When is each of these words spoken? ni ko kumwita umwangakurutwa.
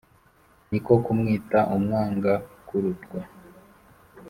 ni 0.69 0.79
ko 0.85 0.93
kumwita 1.05 1.59
umwangakurutwa. 1.75 3.19